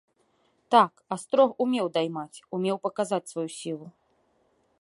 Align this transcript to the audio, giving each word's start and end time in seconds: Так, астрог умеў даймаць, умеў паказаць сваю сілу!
Так, 0.75 0.93
астрог 1.15 1.51
умеў 1.65 1.87
даймаць, 1.97 2.43
умеў 2.59 2.77
паказаць 2.89 3.23
сваю 3.33 3.49
сілу! 3.61 3.87